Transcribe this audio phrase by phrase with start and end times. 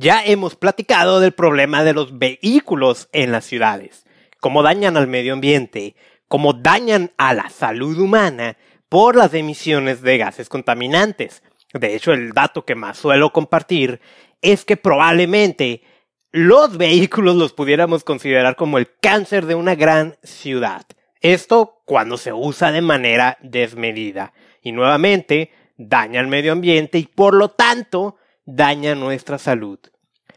[0.00, 4.06] Ya hemos platicado del problema de los vehículos en las ciudades,
[4.38, 5.96] cómo dañan al medio ambiente,
[6.28, 8.56] cómo dañan a la salud humana
[8.88, 11.42] por las emisiones de gases contaminantes.
[11.74, 14.00] De hecho, el dato que más suelo compartir
[14.40, 15.82] es que probablemente
[16.30, 20.86] los vehículos los pudiéramos considerar como el cáncer de una gran ciudad.
[21.20, 24.32] Esto cuando se usa de manera desmedida.
[24.62, 28.14] Y nuevamente, daña al medio ambiente y por lo tanto
[28.48, 29.78] daña nuestra salud.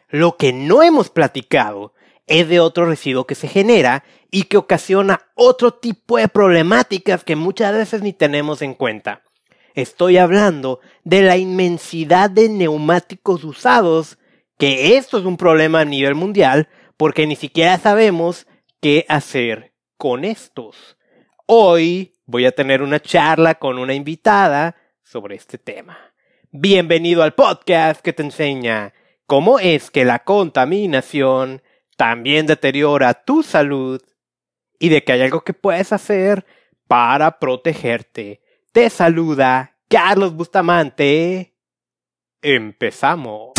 [0.09, 1.93] Lo que no hemos platicado
[2.27, 7.37] es de otro residuo que se genera y que ocasiona otro tipo de problemáticas que
[7.37, 9.23] muchas veces ni tenemos en cuenta.
[9.75, 14.17] Estoy hablando de la inmensidad de neumáticos usados,
[14.57, 16.67] que esto es un problema a nivel mundial
[16.97, 18.45] porque ni siquiera sabemos
[18.81, 20.97] qué hacer con estos.
[21.45, 26.10] Hoy voy a tener una charla con una invitada sobre este tema.
[26.53, 28.93] Bienvenido al podcast que te enseña
[29.25, 31.61] cómo es que la contaminación
[31.95, 34.01] también deteriora tu salud
[34.77, 36.45] y de que hay algo que puedes hacer
[36.89, 38.41] para protegerte.
[38.73, 41.55] Te saluda Carlos Bustamante.
[42.41, 43.53] Empezamos.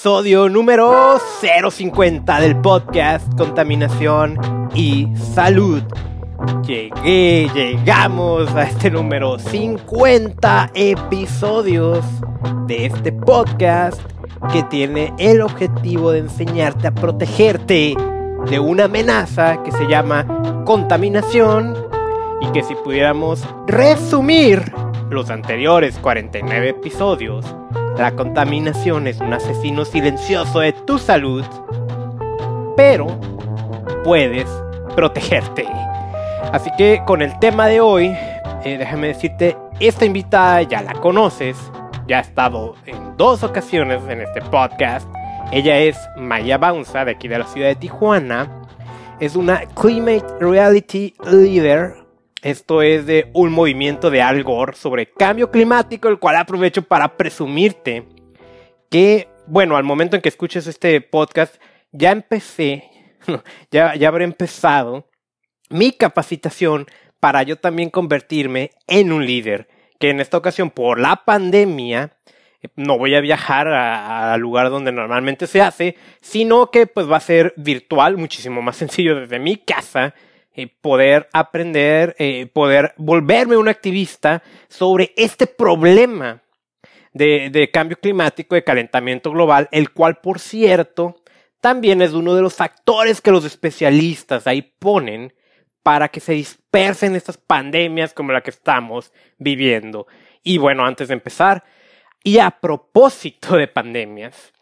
[0.00, 5.82] Episodio número 050 del podcast Contaminación y Salud.
[6.66, 12.02] Llegué, llegamos a este número 50 episodios
[12.66, 14.00] de este podcast
[14.50, 17.94] que tiene el objetivo de enseñarte a protegerte
[18.46, 20.24] de una amenaza que se llama
[20.64, 21.76] contaminación
[22.40, 24.72] y que si pudiéramos resumir
[25.10, 27.44] los anteriores 49 episodios,
[28.00, 31.44] la contaminación es un asesino silencioso de tu salud,
[32.74, 33.06] pero
[34.04, 34.48] puedes
[34.96, 35.68] protegerte.
[36.50, 38.06] Así que con el tema de hoy,
[38.64, 41.58] eh, déjame decirte, esta invitada ya la conoces,
[42.08, 45.06] ya ha estado en dos ocasiones en este podcast.
[45.52, 48.48] Ella es Maya Baunza, de aquí de la ciudad de Tijuana.
[49.20, 51.99] Es una Climate Reality Leader.
[52.42, 57.16] Esto es de un movimiento de Al Gore sobre cambio climático, el cual aprovecho para
[57.18, 58.04] presumirte
[58.90, 61.56] que, bueno, al momento en que escuches este podcast,
[61.92, 62.90] ya empecé,
[63.70, 65.10] ya, ya habré empezado
[65.68, 66.86] mi capacitación
[67.20, 69.68] para yo también convertirme en un líder,
[69.98, 72.16] que en esta ocasión por la pandemia
[72.76, 77.20] no voy a viajar al lugar donde normalmente se hace, sino que pues va a
[77.20, 80.14] ser virtual, muchísimo más sencillo desde mi casa,
[80.54, 86.42] eh, poder aprender, eh, poder volverme un activista sobre este problema
[87.12, 91.22] de, de cambio climático, de calentamiento global, el cual por cierto
[91.60, 95.34] también es uno de los factores que los especialistas ahí ponen
[95.82, 100.06] para que se dispersen estas pandemias como la que estamos viviendo.
[100.42, 101.64] Y bueno, antes de empezar,
[102.22, 104.52] y a propósito de pandemias,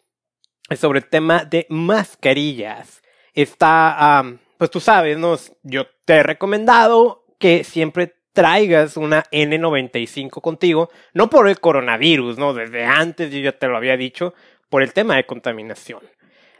[0.76, 4.22] sobre el tema de mascarillas, está,
[4.58, 5.36] pues tú sabes, ¿no?
[5.62, 12.54] yo te he recomendado que siempre traigas una N95 contigo, no por el coronavirus, ¿no?
[12.54, 14.34] Desde antes yo ya te lo había dicho,
[14.68, 16.02] por el tema de contaminación.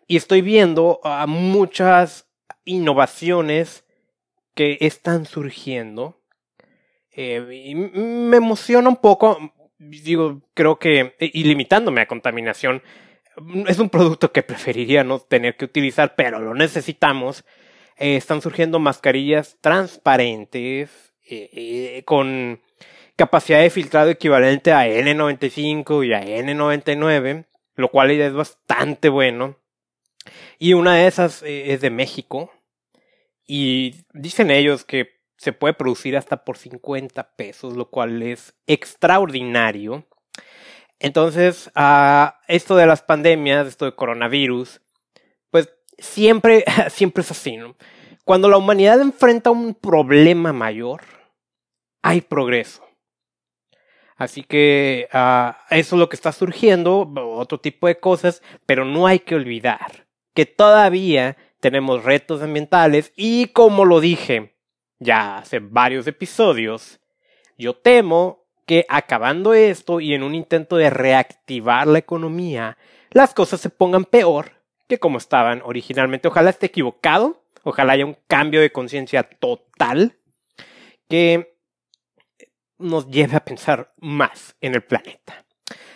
[0.06, 2.28] Y estoy viendo muchas
[2.64, 3.84] innovaciones
[4.54, 6.20] que están surgiendo.
[7.12, 9.38] Eh, y me emociona un poco,
[9.78, 12.82] digo, creo que, y limitándome a contaminación,
[13.66, 17.44] es un producto que preferiría no tener que utilizar, pero lo necesitamos.
[17.98, 20.90] Eh, están surgiendo mascarillas transparentes
[21.30, 22.60] eh, con
[23.16, 29.56] capacidad de filtrado equivalente a N95 y a N99, lo cual es bastante bueno.
[30.58, 32.52] Y una de esas es de México,
[33.48, 40.06] y dicen ellos que se puede producir hasta por 50 pesos, lo cual es extraordinario.
[41.00, 44.82] Entonces, uh, esto de las pandemias, esto de coronavirus,
[45.98, 47.76] siempre, siempre es así, ¿no?
[48.24, 51.02] Cuando la humanidad enfrenta un problema mayor,
[52.02, 52.84] hay progreso.
[54.16, 59.06] Así que uh, eso es lo que está surgiendo, otro tipo de cosas, pero no
[59.06, 64.56] hay que olvidar que todavía tenemos retos ambientales y como lo dije
[64.98, 67.00] ya hace varios episodios,
[67.56, 72.76] yo temo que acabando esto y en un intento de reactivar la economía,
[73.10, 74.57] las cosas se pongan peor
[74.88, 76.28] que como estaban originalmente.
[76.28, 80.18] Ojalá esté equivocado, ojalá haya un cambio de conciencia total
[81.08, 81.56] que
[82.78, 85.44] nos lleve a pensar más en el planeta.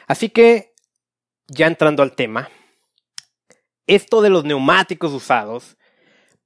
[0.07, 0.75] Así que,
[1.49, 2.51] ya entrando al tema,
[3.87, 5.77] esto de los neumáticos usados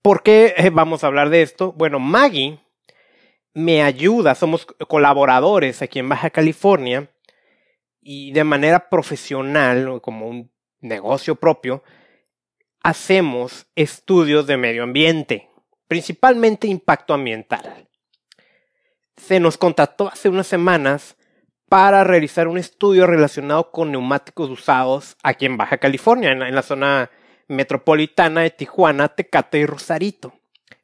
[0.07, 1.73] ¿Por qué eh, vamos a hablar de esto?
[1.73, 2.61] Bueno, Maggie
[3.55, 7.11] me ayuda, somos colaboradores aquí en Baja California
[8.01, 11.83] y de manera profesional, como un negocio propio,
[12.87, 15.51] hacemos estudios de medio ambiente,
[15.89, 17.89] principalmente impacto ambiental.
[19.17, 21.17] Se nos contactó hace unas semanas
[21.69, 27.11] para realizar un estudio relacionado con neumáticos usados aquí en Baja California, en la, zona
[27.49, 30.35] metropolitana de Tijuana, Tecate y Rosarito.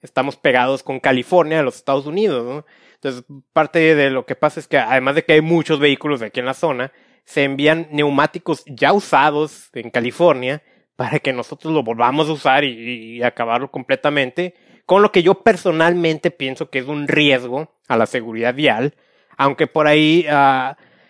[0.00, 2.64] Estamos pegados con California, los Estados Unidos,
[2.94, 6.40] Entonces, parte de lo que pasa es que además de que hay muchos vehículos aquí
[6.40, 6.90] en la zona,
[7.24, 10.64] se envían neumáticos ya usados en California
[10.96, 14.54] para que nosotros lo volvamos a usar y, acabarlo completamente,
[14.86, 18.94] con lo que yo personalmente pienso que es un riesgo a la seguridad vial,
[19.36, 20.26] aunque por ahí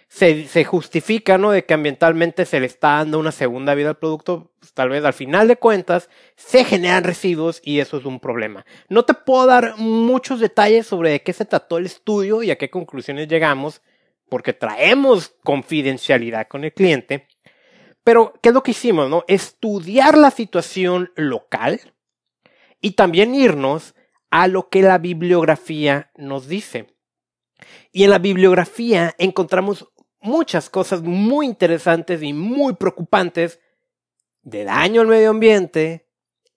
[0.09, 1.53] se, se, justifica, ¿no?
[1.53, 5.05] De que ambientalmente se le está dando una segunda vida al producto, pues, tal vez
[5.05, 8.65] al final de cuentas se generan residuos y eso es un problema.
[8.89, 12.59] No te puedo dar muchos detalles sobre de qué se trató el estudio y a
[12.59, 13.81] qué conclusiones llegamos,
[14.29, 17.27] porque traemos confidencialidad con el cliente.
[18.05, 19.09] Pero, ¿qué es lo que hicimos?
[19.09, 19.25] No?
[19.29, 21.81] Estudiar la situación local
[22.81, 23.95] y también irnos
[24.31, 26.95] a lo que la bibliografía nos dice.
[27.93, 29.89] Y en la bibliografía encontramos
[30.21, 33.61] muchas cosas muy interesantes y muy preocupantes
[34.43, 36.09] de daño al medio ambiente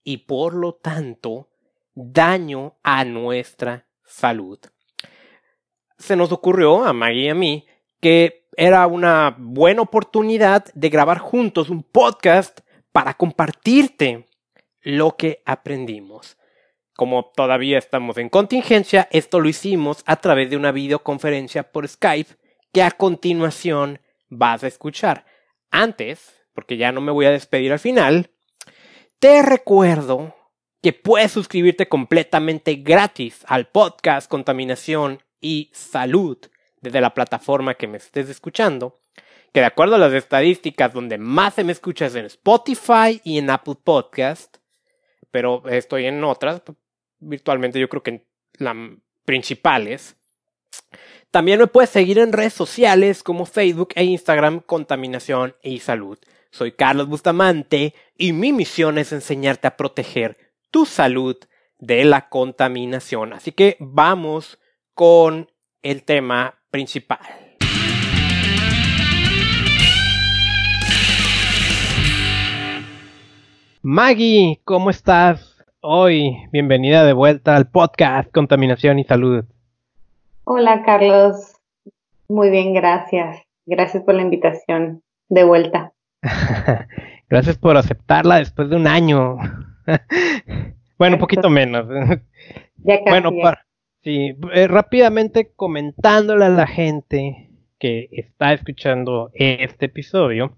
[0.03, 1.49] y por lo tanto
[1.93, 4.59] daño a nuestra salud
[5.97, 7.65] se nos ocurrió, a Maggie y a mí,
[8.01, 12.61] que era una buena oportunidad de grabar juntos un podcast
[12.91, 14.25] para compartirte
[14.81, 16.37] lo que aprendimos.
[16.95, 22.35] Como todavía estamos en contingencia, esto lo hicimos a través de una videoconferencia por Skype
[22.71, 23.99] que a continuación
[24.29, 25.25] vas a escuchar.
[25.71, 28.31] Antes, porque ya no me voy a despedir al final,
[29.19, 30.35] te recuerdo
[30.81, 36.37] que puedes suscribirte completamente gratis al podcast Contaminación y salud
[36.85, 38.99] desde la plataforma que me estés escuchando,
[39.51, 43.39] que de acuerdo a las estadísticas donde más se me escucha es en Spotify y
[43.39, 44.57] en Apple Podcast,
[45.31, 46.61] pero estoy en otras,
[47.19, 48.23] virtualmente yo creo que en
[48.59, 48.75] las
[49.25, 50.15] principales.
[51.31, 56.19] También me puedes seguir en redes sociales como Facebook e Instagram Contaminación y Salud.
[56.51, 60.37] Soy Carlos Bustamante y mi misión es enseñarte a proteger
[60.69, 61.35] tu salud
[61.79, 63.33] de la contaminación.
[63.33, 64.59] Así que vamos
[64.93, 65.51] con
[65.81, 67.19] el tema principal.
[73.81, 76.37] Maggie, ¿cómo estás hoy?
[76.51, 79.45] Bienvenida de vuelta al podcast Contaminación y Salud.
[80.43, 81.55] Hola Carlos,
[82.27, 83.37] muy bien, gracias.
[83.67, 85.93] Gracias por la invitación de vuelta.
[87.29, 89.37] gracias por aceptarla después de un año.
[90.97, 91.85] bueno, un poquito menos.
[92.87, 93.09] Ya casi.
[93.09, 93.65] Bueno, para,
[94.05, 97.49] Sí, eh, rápidamente comentándole a la gente
[97.79, 100.55] que está escuchando este episodio,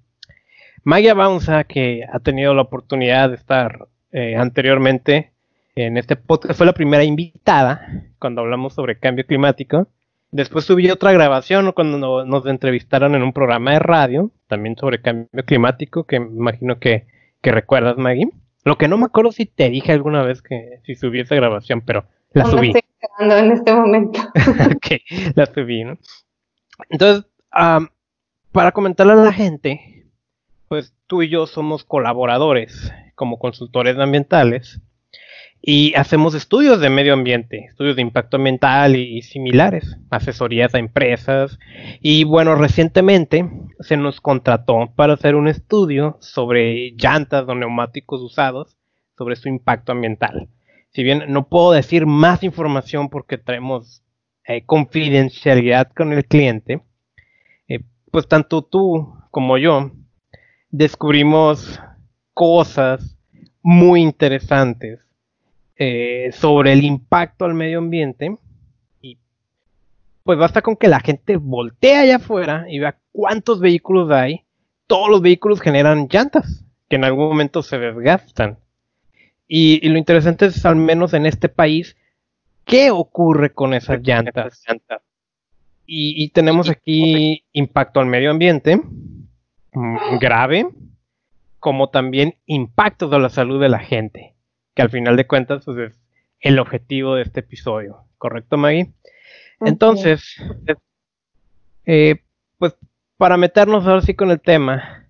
[0.83, 5.31] Maya Baunza, que ha tenido la oportunidad de estar eh, anteriormente
[5.75, 9.87] en este podcast, fue la primera invitada cuando hablamos sobre cambio climático.
[10.31, 15.45] Después subí otra grabación cuando nos entrevistaron en un programa de radio, también sobre cambio
[15.45, 17.07] climático, que imagino que,
[17.41, 18.29] que recuerdas, Maggie.
[18.65, 21.79] Lo que no me acuerdo si te dije alguna vez que si subí esa grabación,
[21.79, 22.73] pero la subí.
[23.19, 24.19] en este momento.
[24.75, 25.97] ok, la subí, ¿no?
[26.89, 27.25] Entonces,
[28.51, 30.05] para comentarle a la gente,
[30.67, 34.81] pues tú y yo somos colaboradores como consultores ambientales
[35.61, 41.57] y hacemos estudios de medio ambiente, estudios de impacto ambiental y, similares, asesorías a empresas
[42.01, 48.77] y bueno, recientemente se nos contrató para hacer un estudio sobre llantas o neumáticos usados,
[49.17, 50.47] sobre su impacto ambiental
[50.91, 54.03] si bien no puedo decir más información porque traemos
[54.45, 56.81] eh, confidencialidad con el cliente,
[57.67, 59.91] eh, pues tanto tú como yo
[60.69, 61.79] descubrimos
[62.33, 63.17] cosas
[63.61, 64.99] muy interesantes
[65.75, 68.35] eh, sobre el impacto al medio ambiente
[69.01, 69.17] y
[70.23, 74.45] pues basta con que la gente voltee allá afuera y vea cuántos vehículos hay.
[74.87, 78.57] Todos los vehículos generan llantas que en algún momento se desgastan.
[79.47, 81.95] Y, lo interesante es, al menos en este país,
[82.65, 84.63] qué ocurre con esas llantas.
[85.85, 88.77] Y, tenemos aquí impacto al medio ambiente,
[89.71, 90.67] mm, grave,
[91.59, 94.35] como también impacto de la salud de la gente,
[94.75, 95.99] que al final de cuentas pues, es
[96.41, 98.03] el objetivo de este episodio.
[98.17, 98.93] ¿Correcto, Maggie?
[99.61, 100.35] Entonces,
[101.85, 102.23] eh,
[102.57, 102.75] pues
[103.17, 105.07] para meternos ahora sí con el tema,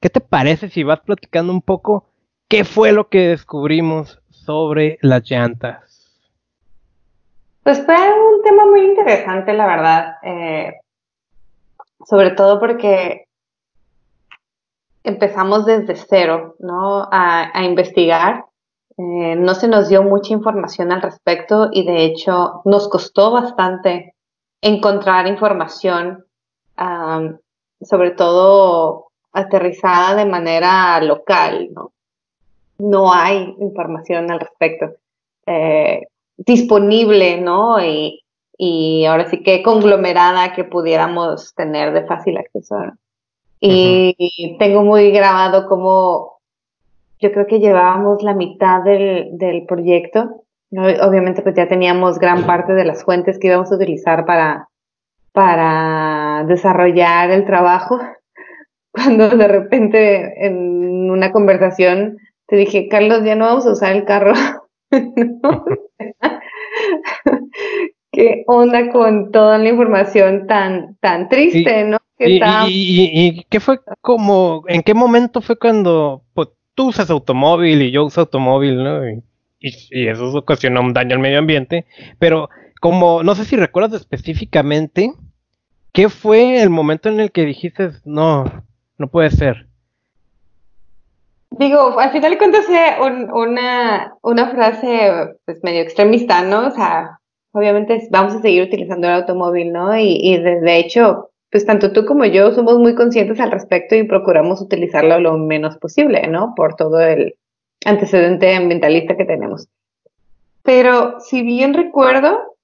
[0.00, 2.11] ¿qué te parece si vas platicando un poco
[2.52, 6.20] ¿Qué fue lo que descubrimos sobre las llantas?
[7.62, 10.16] Pues fue un tema muy interesante, la verdad.
[10.22, 10.74] Eh,
[12.04, 13.24] sobre todo porque
[15.02, 17.08] empezamos desde cero, ¿no?
[17.10, 18.44] A, investigar.
[18.98, 24.14] Eh, no se nos dio mucha información al respecto y de hecho nos costó bastante
[24.60, 26.26] encontrar información,
[27.80, 31.91] sobre todo aterrizada de manera local, ¿no?
[32.82, 34.96] No hay información al respecto
[35.46, 36.02] eh,
[36.36, 37.80] disponible, ¿no?
[37.80, 38.24] Y,
[38.58, 42.76] y ahora sí que conglomerada que pudiéramos tener de fácil acceso.
[43.60, 46.40] Y tengo muy grabado como
[47.20, 50.42] yo creo que llevábamos la mitad del, del proyecto.
[50.72, 54.68] Obviamente pues ya teníamos gran parte de las fuentes que íbamos a utilizar para,
[55.30, 58.00] para desarrollar el trabajo.
[58.90, 62.18] Cuando de repente en una conversación
[62.52, 64.34] te dije, Carlos, ya no vamos a usar el carro.
[68.12, 71.96] ¿Qué onda con toda la información tan, tan triste, no?
[72.68, 78.04] y, qué fue como, en qué momento fue cuando pues, tú usas automóvil y yo
[78.04, 79.00] uso automóvil, ¿no?
[79.58, 81.86] Y, eso ocasionó un daño al medio ambiente,
[82.18, 82.50] pero
[82.82, 85.10] como, no sé si recuerdas específicamente,
[85.92, 88.44] ¿qué fue el momento en el que dijiste, no,
[88.98, 89.71] no puede ser?
[91.58, 92.66] Digo, al final de cuentas
[93.32, 96.68] una, una frase pues medio extremista, ¿no?
[96.68, 97.18] O sea,
[97.52, 99.96] obviamente vamos a seguir utilizando el automóvil, ¿no?
[99.96, 104.04] Y, y de hecho, pues tanto tú como yo somos muy conscientes al respecto y
[104.04, 106.54] procuramos utilizarlo lo menos posible, ¿no?
[106.56, 107.34] Por todo el
[107.84, 109.68] antecedente ambientalista que tenemos.
[110.62, 112.56] Pero si bien recuerdo,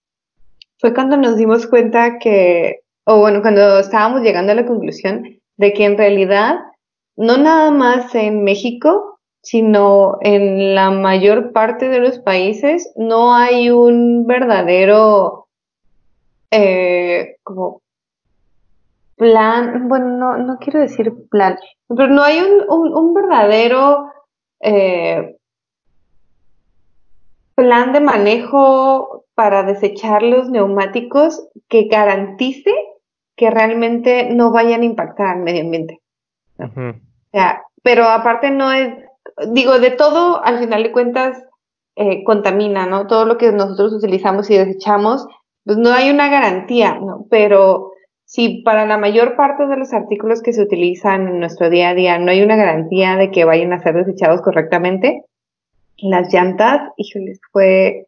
[0.79, 5.73] fue cuando nos dimos cuenta que, o bueno, cuando estábamos llegando a la conclusión de
[5.73, 6.57] que en realidad,
[7.19, 13.71] no nada más en México, sino en la mayor parte de los países, no hay
[13.71, 15.49] un verdadero
[16.53, 17.83] eh, como
[19.17, 21.59] plan, bueno, no, no quiero decir plan,
[21.89, 24.13] pero no hay un, verdadero
[24.61, 25.37] eh,
[27.57, 32.73] plan de manejo para desechar los neumáticos que garantice
[33.35, 36.01] que realmente no vayan a impactar al medio ambiente.
[37.39, 38.95] Sea, pero aparte no es,
[39.53, 41.43] digo, de todo, al final de cuentas,
[41.97, 43.07] eh, contamina, ¿no?
[43.07, 45.27] Todo lo que nosotros utilizamos y desechamos,
[45.65, 47.27] pues no hay una garantía, ¿no?
[47.31, 47.93] Pero
[48.25, 51.95] si para la mayor parte de los artículos que se utilizan en nuestro día a
[51.95, 55.25] día no hay una garantía de que vayan a ser desechados correctamente,
[55.97, 58.07] las llantas, híjoles, fue,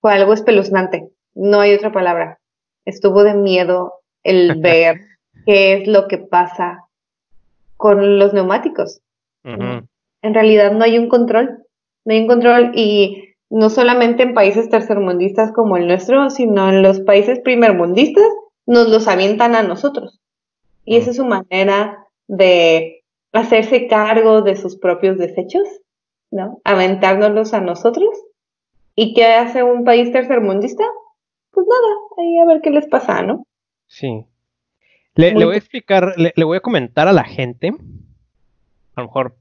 [0.00, 1.08] fue algo espeluznante.
[1.34, 2.38] No hay otra palabra.
[2.84, 5.00] Estuvo de miedo el ver
[5.46, 6.81] qué es lo que pasa
[7.82, 9.00] con los neumáticos.
[9.42, 11.64] En realidad no hay un control.
[12.04, 16.82] No hay un control y no solamente en países tercermundistas como el nuestro, sino en
[16.82, 18.28] los países primermundistas
[18.66, 20.20] nos los avientan a nosotros.
[20.84, 25.66] Y esa es su manera de hacerse cargo de sus propios desechos,
[26.30, 26.60] ¿no?
[26.62, 28.10] Aventárnoslos a nosotros.
[28.94, 30.84] ¿Y qué hace un país tercermundista?
[31.50, 33.44] Pues nada, ahí a ver qué les pasa, ¿no?
[33.88, 34.24] Sí.
[35.14, 37.74] Le, voy a explicar, le, le, voy a comentar a la gente,
[38.94, 39.36] a lo mejor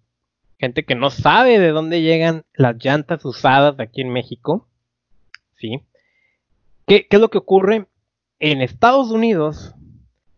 [0.59, 4.67] gente que no sabe de dónde llegan las llantas usadas aquí en México,
[5.57, 5.81] ¿sí?
[6.85, 7.87] ¿Qué, qué es lo que ocurre?
[8.41, 9.75] en Estados Unidos,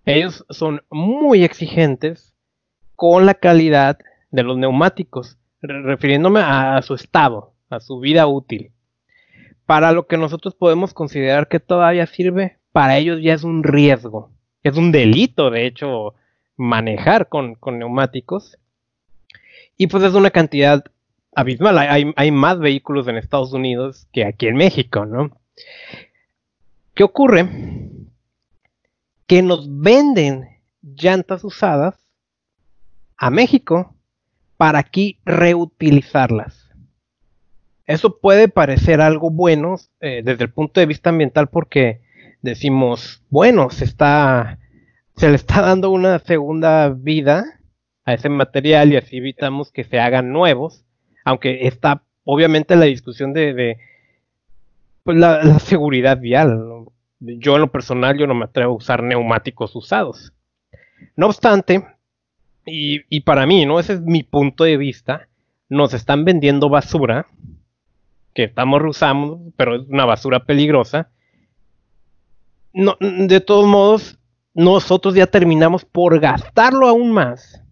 [0.06, 2.36] ellos son muy exigentes
[2.98, 3.98] con la calidad
[4.30, 8.74] de los neumáticos, refiriéndome a, su estado, a su vida útil.
[9.66, 14.33] Para lo que nosotros podemos considerar que todavía sirve, para ellos ya es un riesgo.
[14.64, 16.16] Es un delito, de hecho,
[16.56, 18.58] manejar con, neumáticos.
[19.78, 20.84] Y pues es una cantidad
[21.36, 21.78] abismal.
[21.78, 25.38] Hay, hay, más vehículos en Estados Unidos que aquí en México, ¿no?
[26.94, 27.50] ¿Qué ocurre?
[29.28, 31.96] Que nos venden llantas usadas
[33.18, 33.96] a México
[34.58, 36.70] para aquí reutilizarlas.
[37.86, 42.03] Eso puede parecer algo bueno eh, desde el punto de vista ambiental porque
[42.44, 44.60] decimos, bueno, se está,
[45.16, 47.60] se le está dando una segunda vida
[48.06, 50.86] a ese material y así evitamos que se hagan nuevos,
[51.26, 53.78] aunque está obviamente la discusión de
[55.04, 56.86] pues la, seguridad vial.
[57.20, 60.34] Yo en lo personal yo no me atrevo a usar neumáticos usados.
[61.16, 61.86] No obstante,
[62.66, 63.80] y, para mí, ¿no?
[63.80, 65.28] Ese es mi punto de vista,
[65.70, 67.28] nos están vendiendo basura,
[68.34, 71.10] que estamos usando, pero es una basura peligrosa.
[72.74, 74.18] No, de todos modos,
[74.54, 77.64] nosotros ya terminamos por gastarlo aún más.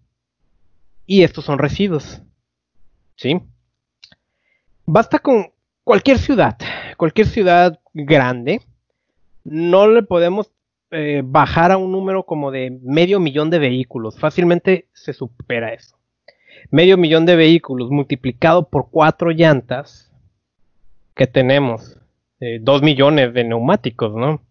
[1.06, 2.22] Y estos son residuos.
[3.16, 3.40] ¿Sí?
[4.86, 5.52] Basta con
[5.84, 6.56] cualquier ciudad,
[6.96, 8.62] cualquier ciudad grande,
[9.44, 10.52] no le podemos
[10.90, 14.18] eh, bajar a un número como de medio millón de vehículos.
[14.18, 15.96] Fácilmente se supera eso.
[16.70, 20.12] Medio millón de vehículos multiplicado por cuatro llantas
[21.14, 21.98] que tenemos.
[22.40, 24.42] Eh, dos millones de neumáticos, ¿no?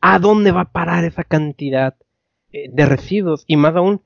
[0.00, 1.94] ¿A dónde va a parar esa cantidad
[2.52, 3.44] eh, de residuos?
[3.46, 4.02] Y más aún,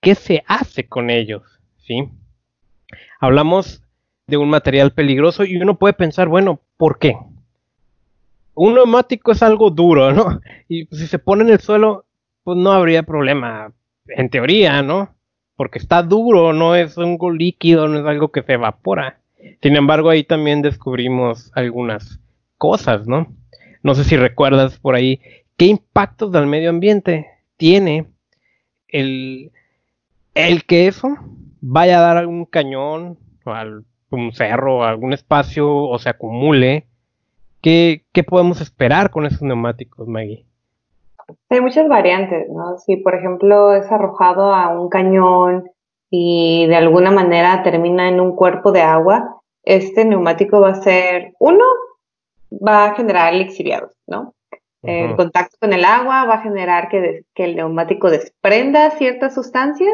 [0.00, 1.42] ¿qué se hace con ellos?
[1.78, 2.08] ¿Sí?
[3.20, 3.82] Hablamos
[4.26, 7.16] de un material peligroso y uno puede pensar, bueno, ¿por qué?
[8.54, 10.40] Un neumático es algo duro, ¿no?
[10.68, 12.06] Y si se pone en el suelo,
[12.42, 13.72] pues no habría problema,
[14.08, 15.14] en teoría, ¿no?
[15.56, 19.20] Porque está duro, no es un líquido, no es algo que se evapora.
[19.62, 22.20] Sin embargo, ahí también descubrimos algunas
[22.58, 23.32] cosas, ¿no?
[23.86, 25.20] No sé si recuerdas por ahí
[25.56, 28.06] qué impactos del medio ambiente tiene
[28.88, 29.52] el,
[30.34, 31.10] el que eso
[31.60, 33.52] vaya a dar algún cañón o
[34.10, 36.88] un cerro, algún espacio o se acumule.
[37.62, 40.44] ¿Qué, ¿Qué podemos esperar con esos neumáticos, Maggie?
[41.48, 42.78] Hay muchas variantes, ¿no?
[42.78, 45.70] Si, por ejemplo, es arrojado a un cañón
[46.10, 51.34] y de alguna manera termina en un cuerpo de agua, este neumático va a ser,
[51.38, 51.64] uno,
[52.50, 54.34] va a generar lixiviados, ¿no?
[54.82, 59.92] El contacto con el agua va a generar que, que, el neumático desprenda ciertas sustancias,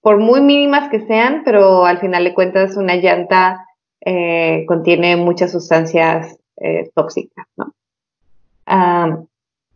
[0.00, 3.66] por muy mínimas que sean, pero al final de cuentas una llanta
[4.00, 7.72] eh, contiene muchas sustancias eh, tóxicas, ¿no?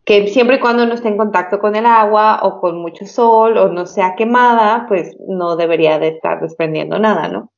[0.03, 3.57] que siempre y cuando no esté en contacto con el agua o con mucho sol
[3.57, 7.51] o no sea quemada, pues no debería de estar desprendiendo nada, ¿no?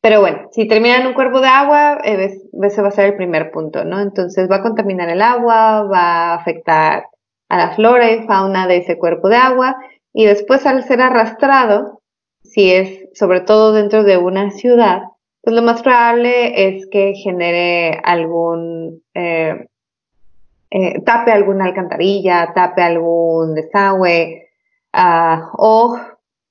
[0.00, 2.30] Pero bueno, si termina en un cuerpo de agua, eh,
[2.62, 4.00] ese va a ser el primer punto, ¿no?
[4.00, 7.06] Entonces va a contaminar el agua, va a afectar
[7.48, 9.76] a la flora y fauna de ese cuerpo de agua
[10.12, 12.00] y después al ser arrastrado,
[12.42, 15.02] si es sobre todo dentro de una ciudad,
[15.42, 19.66] pues lo más probable es que genere algún, eh,
[20.70, 24.48] eh, tape alguna alcantarilla, tape algún desagüe
[24.92, 25.98] ah, o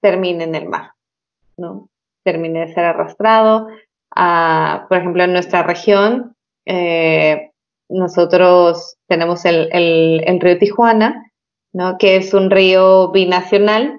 [0.02, 0.92] termine en el mar,
[1.58, 1.90] ¿no?
[2.28, 3.68] Termine de ser arrastrado.
[4.90, 6.36] por ejemplo, en nuestra región,
[6.66, 7.52] eh,
[7.88, 11.24] nosotros tenemos el, río Tijuana,
[12.00, 13.98] que es un río binacional,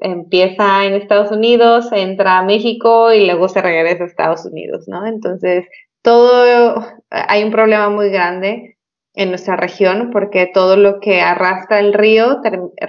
[0.00, 4.86] empieza en Estados Unidos, entra a México y luego se regresa a Estados Unidos.
[5.06, 5.66] Entonces,
[6.00, 8.75] todo, hay un problema muy grande
[9.16, 12.40] en nuestra región porque todo lo que arrastra el río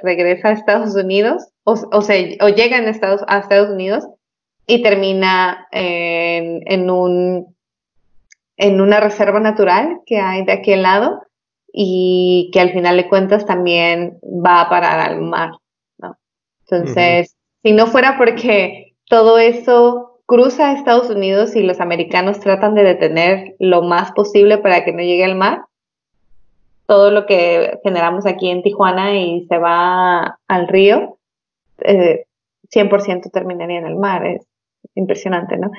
[0.04, 4.06] regresa a Estados Unidos o, o, o llega en Estados, a Estados Unidos
[4.68, 7.56] y termina en, en, un,
[8.58, 11.22] en una reserva natural que hay de aquel lado
[11.72, 15.52] y que al final de cuentas también va a parar al mar,
[15.98, 16.18] ¿no?
[16.62, 22.76] Entonces, si no fuera porque todo eso cruza a Estados Unidos y los americanos tratan
[22.76, 25.62] de detener lo más posible para que no llegue al mar,
[26.88, 31.18] todo lo que generamos aquí en Tijuana y se va al río,
[31.80, 32.26] eh,
[32.74, 34.26] 100% terminaría en el mar.
[34.26, 34.48] Es
[34.96, 35.70] impresionante, ¿no?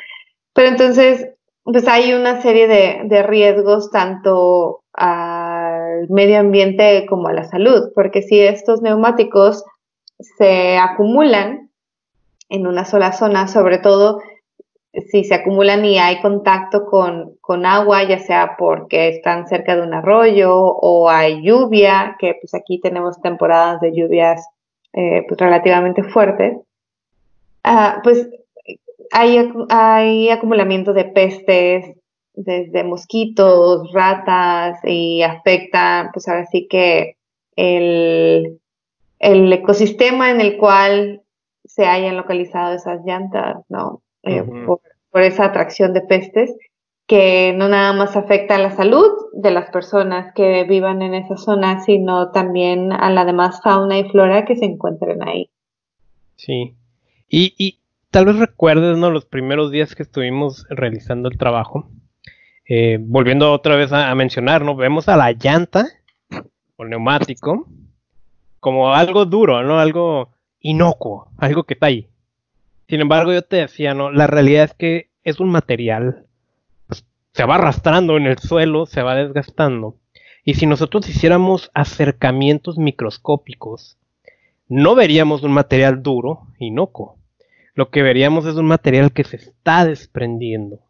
[0.53, 1.29] Pero entonces,
[1.65, 7.91] pues hay una serie de, de riesgos tanto al medio ambiente como a la salud,
[7.95, 9.65] porque si estos neumáticos
[10.37, 11.71] se acumulan
[12.49, 14.21] en una sola zona, sobre todo
[14.93, 19.95] si se acumulan y hay contacto con, agua, ya sea porque están cerca de un
[19.95, 24.47] arroyo o hay lluvia, que pues aquí tenemos temporadas de lluvias
[24.93, 26.59] eh, pues relativamente fuertes,
[27.65, 28.29] ah, pues
[29.13, 31.95] hay, hay acumulamiento de pestes,
[32.35, 37.17] desde mosquitos, ratas y afecta pues ahora sí que
[37.57, 38.61] el,
[39.19, 41.23] el ecosistema en el cual
[41.65, 44.03] se hayan localizado esas llantas, ¿no?
[44.23, 44.81] Eh, por,
[45.23, 46.55] esa atracción de pestes
[47.07, 51.37] que no nada más afecta a la salud de las personas que vivan en esa
[51.37, 55.51] zona, sino también a la demás fauna y flora que se encuentren ahí.
[56.37, 56.77] Sí.
[57.29, 59.11] Y, y tal vez recuerdes, ¿no?
[59.11, 61.89] Los primeros días que estuvimos realizando el trabajo.
[62.69, 64.77] Eh, volviendo otra vez a, a, mencionar, ¿no?
[64.77, 65.87] Vemos a la llanta
[66.77, 67.67] o neumático
[68.61, 69.79] como algo duro, ¿no?
[69.79, 72.08] Algo inocuo, algo que está ahí.
[72.89, 74.11] Sin embargo, yo te decía, ¿no?
[74.11, 76.25] La realidad es que es un material,
[76.87, 79.97] pues, se va arrastrando en el suelo, se va desgastando.
[80.43, 83.99] Y si nosotros hiciéramos acercamientos microscópicos,
[84.69, 87.19] no veríamos un material duro, inocuo.
[87.75, 90.81] Lo que veríamos es un material que se está desprendiendo.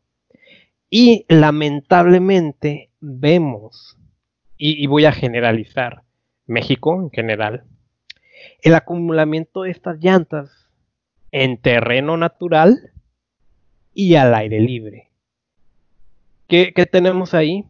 [0.89, 3.99] Y lamentablemente vemos,
[4.57, 6.03] y, y voy a generalizar,
[6.47, 7.65] México en general,
[8.63, 10.68] el acumulamiento de estas llantas
[11.33, 12.93] en terreno natural
[13.95, 15.09] y al aire libre.
[16.49, 17.65] ¿qué, ¿qué tenemos ahí?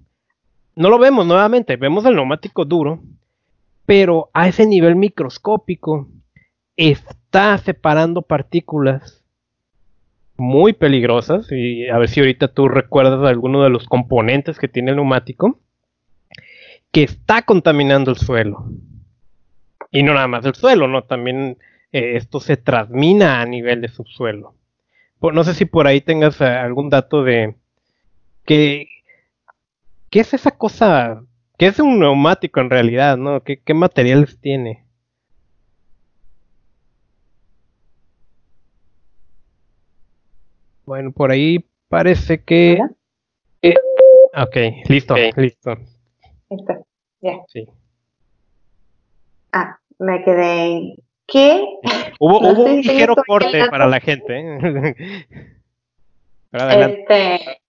[0.75, 3.03] No lo vemos nuevamente, vemos el neumático duro,
[3.85, 6.09] pero a ese nivel microscópico
[6.77, 9.25] está separando partículas
[10.37, 14.90] muy peligrosas y a ver si ahorita tú recuerdas alguno de los componentes que tiene
[14.90, 15.59] el neumático
[16.92, 18.71] que está contaminando el suelo.
[19.90, 21.03] Y no nada más el suelo, ¿no?
[21.03, 21.59] También
[21.92, 24.55] eh, esto se transmina a nivel de subsuelo.
[25.20, 27.57] no sé si por ahí tengas eh, algún dato de
[28.44, 28.88] que,
[30.11, 31.22] qué es esa cosa,
[31.59, 33.42] qué es un neumático en realidad, ¿no?
[33.42, 34.85] ¿Qué, qué materiales tiene?
[40.85, 42.79] Bueno, por ahí parece que...
[44.35, 44.57] ok,
[44.88, 45.77] listo, listo.
[46.51, 46.87] Listo,
[47.20, 47.33] ya.
[47.48, 47.68] Sí.
[49.53, 50.96] Ah, me quedé
[51.28, 51.62] ¿Qué?
[52.18, 54.34] Hubo, un ligero corte para la gente.
[54.34, 55.26] ¿eh?
[56.52, 57.60] este,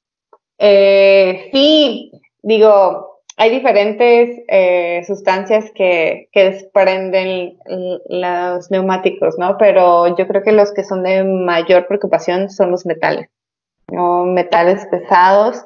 [0.57, 7.57] eh, sí, digo, hay diferentes eh, sustancias que, que, desprenden
[8.07, 9.57] los neumáticos, ¿no?
[9.57, 13.29] Pero yo creo que los que son de mayor preocupación son los metales,
[13.91, 14.23] ¿no?
[14.23, 15.65] Metales pesados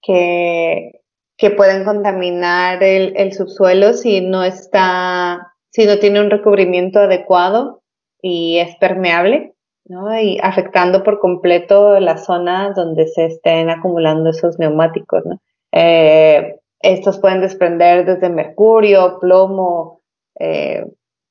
[0.00, 1.02] que,
[1.36, 7.82] que pueden contaminar el, el subsuelo si no está, si no tiene un recubrimiento adecuado
[8.20, 9.54] y es permeable,
[9.86, 10.18] ¿no?
[10.18, 15.40] Y afectando por completo la zona donde se estén acumulando esos neumáticos, ¿no?
[15.72, 20.02] Eh, estos pueden desprender desde mercurio, plomo,
[20.38, 20.84] eh,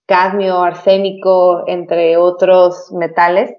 [0.07, 3.53] cadmio, arsénico, entre otros metales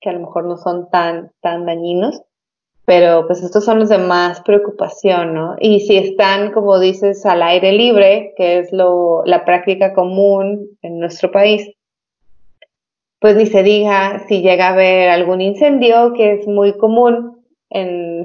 [0.00, 2.22] que a lo mejor no son tan, tan dañinos,
[2.90, 5.54] pero pues estos son los de más preocupación, ¿no?
[5.60, 11.30] Y si están, como dices, al aire libre, que es la práctica común en nuestro
[11.30, 11.70] país,
[13.20, 18.24] pues ni se diga si llega a haber algún incendio, que es muy común en,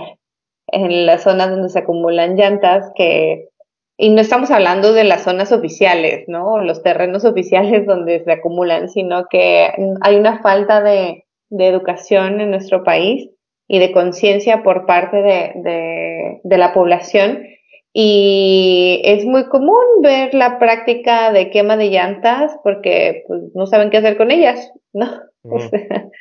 [0.69, 3.49] en las zonas donde se acumulan llantas, que,
[3.99, 6.59] y no estamos hablando de las zonas oficiales, ¿no?
[6.63, 9.69] Los terrenos oficiales donde se acumulan, sino que
[10.01, 13.29] hay una falta de, de educación en nuestro país
[13.67, 17.43] y de conciencia por parte de, de, de la población
[17.97, 23.89] y es muy común ver la práctica de quema de llantas porque pues, no saben
[23.89, 25.09] qué hacer con ellas, ¿no?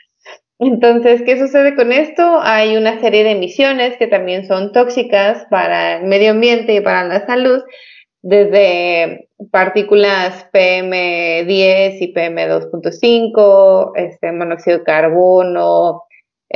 [0.60, 2.38] entonces, ¿qué sucede con esto?
[2.40, 7.08] Hay una serie de emisiones que también son tóxicas para el medio ambiente y para
[7.08, 7.64] la salud,
[8.22, 16.04] desde partículas PM10 y PM2.5, este, monóxido de carbono,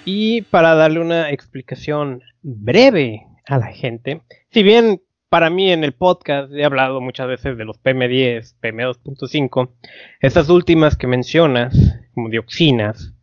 [0.05, 5.93] Y para darle una explicación breve a la gente, si bien para mí en el
[5.93, 9.69] podcast he hablado muchas veces de los PM10, PM2.5,
[10.19, 11.75] estas últimas que mencionas,
[12.13, 13.13] como dioxinas,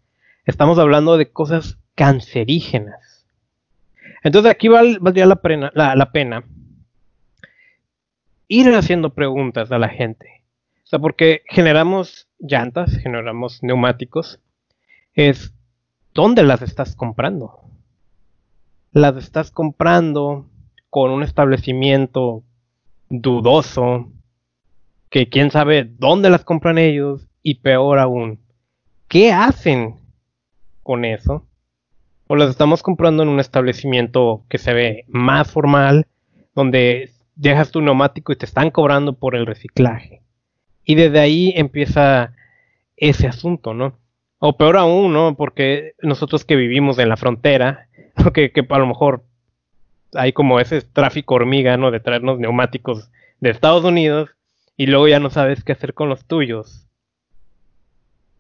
[0.47, 3.08] estamos hablando de cosas cancerígenas.
[4.29, 6.45] Entonces aquí valdría la pena, la, pena
[8.47, 10.43] ir haciendo preguntas a la gente.
[10.85, 14.39] O sea, porque generamos llantas, generamos neumáticos.
[15.15, 15.55] Es,
[16.13, 17.63] ¿dónde las estás comprando?
[18.93, 20.45] Las estás comprando
[20.91, 22.43] con un establecimiento
[23.09, 24.13] dudoso,
[25.09, 28.41] que quién sabe dónde las compran ellos y peor aún,
[29.09, 29.97] ¿qué hacen
[30.83, 31.47] con eso?
[32.29, 36.07] O las estamos comprando en un establecimiento que se ve más formal,
[36.55, 40.23] donde dejas tu neumático y te están cobrando por el reciclaje.
[40.85, 42.35] Y desde ahí empieza
[42.97, 43.99] ese asunto, ¿no?
[44.39, 45.37] O peor aún, ¿no?
[45.37, 47.89] Porque nosotros que vivimos en la frontera,
[48.35, 49.25] que, que a lo mejor
[50.15, 51.91] hay como ese tráfico hormiga, ¿no?
[51.91, 53.11] De traernos neumáticos
[53.41, 54.31] de Estados Unidos
[54.77, 56.87] y luego ya no sabes qué hacer con los tuyos.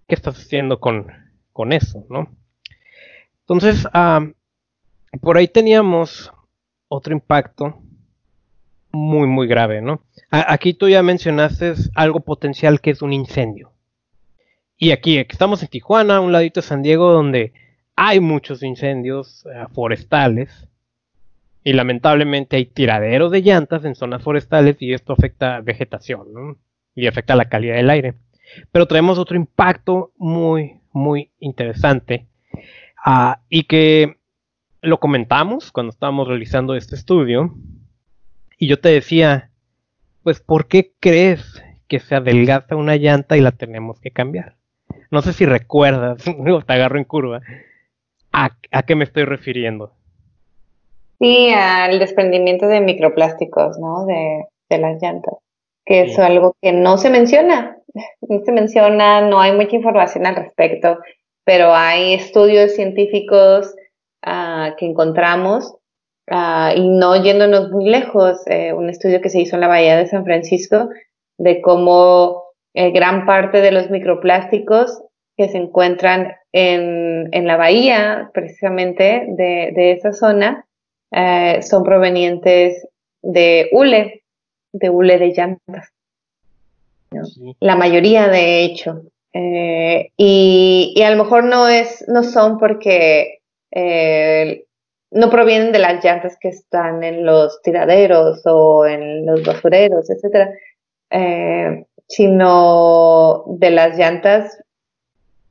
[0.06, 1.06] ¿Qué estás haciendo con,
[1.52, 2.28] con eso, no?
[3.48, 3.88] Entonces,
[5.22, 6.30] por ahí teníamos
[6.88, 7.80] otro impacto
[8.92, 10.02] muy, muy grave, ¿no?
[10.30, 13.72] aquí tú ya mencionaste algo potencial que es un incendio.
[14.76, 17.54] Y aquí, estamos en Tijuana, un ladito de San Diego, donde
[17.96, 20.68] hay muchos incendios eh, forestales.
[21.64, 26.56] Y lamentablemente hay tiraderos de llantas en zonas forestales y esto afecta vegetación, ¿no?
[26.94, 28.14] Y afecta la calidad del aire.
[28.70, 32.26] Pero traemos otro impacto muy, muy interesante.
[33.10, 34.18] Ah, y que
[34.82, 37.54] lo comentamos cuando estábamos realizando este estudio.
[38.58, 39.50] Y yo te decía,
[40.22, 44.56] pues, ¿por qué crees que se adelgaza una llanta y la tenemos que cambiar?
[45.10, 46.22] No sé si recuerdas,
[46.66, 47.40] te agarro en curva.
[48.30, 48.50] ¿A,
[48.86, 49.94] qué me estoy refiriendo?
[51.18, 54.04] Sí, al desprendimiento de microplásticos, ¿no?
[54.04, 55.36] De, las llantas,
[55.86, 57.78] que es algo que no se menciona,
[58.20, 60.98] no se menciona, no hay mucha información al respecto,
[61.48, 63.74] pero hay estudios científicos
[64.22, 65.76] ah, que encontramos
[66.30, 69.96] ah, y no yéndonos muy lejos, eh, un estudio que se hizo en la Bahía
[69.96, 70.90] de San Francisco
[71.38, 72.42] de cómo
[72.74, 75.00] eh, gran parte de los microplásticos
[75.38, 80.66] que se encuentran en, la bahía, precisamente de, esa zona,
[81.12, 82.86] eh, son provenientes
[83.22, 84.22] de hule,
[84.74, 85.94] de hule de llantas.
[87.60, 89.00] La mayoría, de hecho.
[89.32, 93.40] Eh, y, a lo mejor no, es, no son porque
[95.10, 100.50] no provienen de las llantas que están en los tiraderos o en los basureros, etc
[102.08, 104.62] sino de las llantas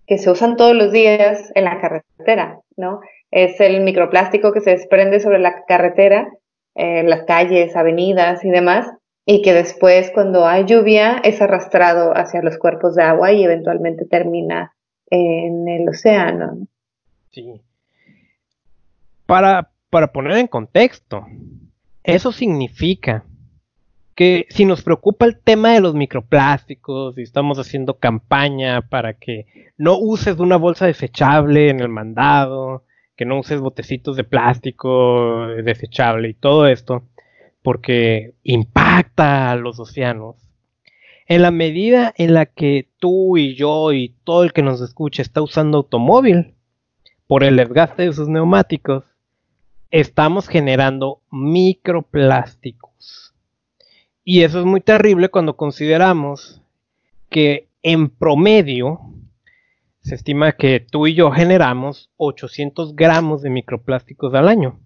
[0.07, 3.01] que se usan todos los días en la carretera, ¿no?
[3.29, 6.29] Es el microplástico que se desprende sobre la carretera,
[6.75, 8.87] en las calles, avenidas y demás,
[9.29, 14.05] y que después cuando hay lluvia es arrastrado hacia los cuerpos de agua y eventualmente
[14.05, 14.73] termina
[15.09, 16.65] en el océano.
[17.31, 17.61] Sí.
[19.25, 21.25] Para, para poner en contexto,
[22.03, 23.25] eso significa
[24.15, 29.45] que si nos preocupa el tema de los microplásticos y estamos haciendo campaña para que
[29.77, 32.85] no uses una bolsa desechable en el mandado,
[33.17, 37.03] que no uses botecitos de plástico desechable y todo esto,
[37.67, 40.37] porque impacta a los océanos.
[41.25, 45.21] En la medida en la que tú y yo y todo el que nos escucha
[45.21, 46.53] está usando automóvil
[47.27, 49.03] por el desgaste de sus neumáticos,
[49.91, 53.35] estamos generando microplásticos
[54.23, 56.61] y eso es muy terrible cuando consideramos
[57.29, 59.01] que en promedio
[59.99, 64.79] se estima que tú y yo generamos 800 gramos de microplásticos al año.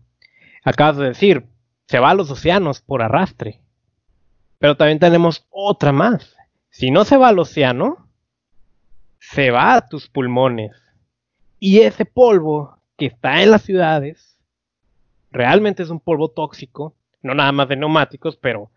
[0.63, 1.50] Acabas de decir,
[1.91, 3.59] se va a los océanos por arrastre.
[4.59, 6.37] Pero también tenemos otra más.
[6.69, 8.07] Si no se va al océano,
[9.19, 10.71] se va a tus pulmones.
[11.59, 14.37] Y ese polvo que está en las ciudades
[15.31, 18.71] realmente es un polvo tóxico, no nada más de neumáticos, pero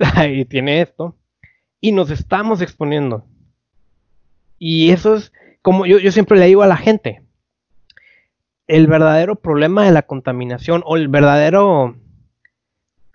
[0.28, 1.14] y tiene esto,
[1.80, 3.24] y nos estamos exponiendo.
[4.58, 7.22] Y eso es como yo, yo siempre le digo a la gente,
[8.66, 12.01] el verdadero problema de la contaminación o el verdadero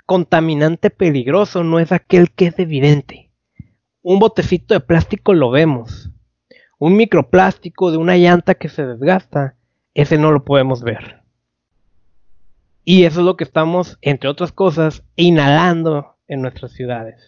[0.08, 3.30] contaminante peligroso no es aquel que es evidente.
[4.02, 6.10] Un botecito de plástico lo vemos.
[6.80, 9.56] Un microplástico de una llanta que se desgasta,
[9.93, 11.22] ese no lo podemos ver.
[12.86, 17.22] Y eso es lo que estamos, entre otras cosas, inhalando en nuestras ciudades.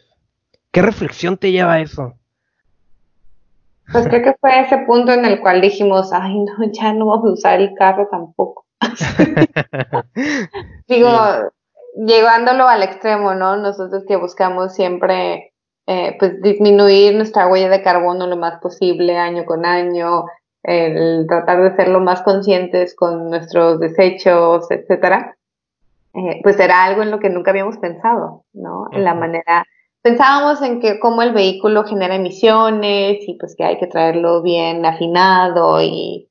[0.72, 2.18] ¿Qué reflexión te lleva a eso?
[3.92, 7.30] Pues creo que fue ese punto en el cual dijimos, ay, no, ya no vamos
[7.30, 8.66] a usar el carro tampoco.
[10.88, 11.10] Digo,
[12.06, 13.58] llevándolo al extremo, ¿no?
[13.58, 15.54] Nosotros que buscamos siempre,
[15.88, 20.26] eh, pues, disminuir nuestra huella de carbono lo más posible año con año,
[20.64, 25.36] el tratar de ser lo más conscientes con nuestros desechos, etcétera.
[26.14, 28.88] Eh, pues era algo en lo que nunca habíamos pensado, ¿no?
[28.92, 29.66] En la manera,
[30.02, 34.86] pensábamos en que cómo el vehículo genera emisiones y pues que hay que traerlo bien
[34.86, 36.26] afinado y,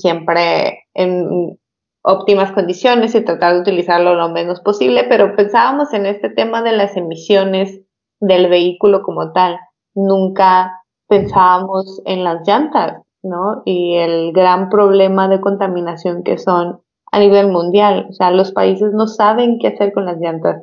[0.00, 1.58] siempre en
[2.02, 6.72] óptimas condiciones y tratar de utilizarlo lo menos posible, pero pensábamos en este tema de
[6.72, 7.80] las emisiones
[8.20, 9.58] del vehículo como tal.
[9.94, 13.62] Nunca pensábamos en las llantas, ¿no?
[13.64, 18.06] Y el gran problema de contaminación que son a nivel mundial.
[18.10, 20.62] O sea, los países no saben qué hacer con las llantas.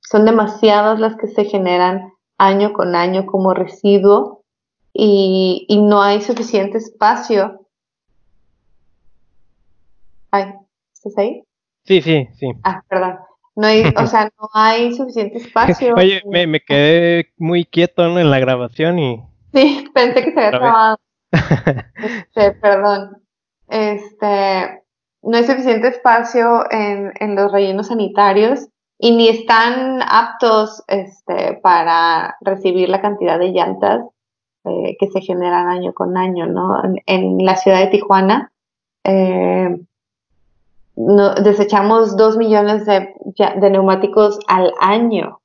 [0.00, 4.42] Son demasiadas las que se generan año con año como residuo
[4.92, 7.66] y, no hay suficiente espacio.
[10.30, 10.54] Ay,
[11.06, 11.42] ¿estás ahí?
[11.84, 12.48] Sí, sí, sí.
[12.64, 13.18] Ah, perdón.
[13.54, 15.94] No hay, o sea, no hay suficiente espacio.
[15.96, 19.22] Oye, me, me quedé muy quieto en la grabación y...
[19.54, 20.98] Sí, pensé que se había acabado.
[21.32, 23.22] este, perdón.
[23.68, 24.82] Este,
[25.22, 32.36] no hay suficiente espacio en, en los rellenos sanitarios y ni están aptos este, para
[32.40, 34.02] recibir la cantidad de llantas
[34.64, 36.82] eh, que se generan año con año, ¿no?
[37.06, 38.52] En, la ciudad de Tijuana
[39.04, 39.78] eh,
[40.96, 43.14] no, desechamos dos millones de,
[43.60, 45.40] de, neumáticos al año.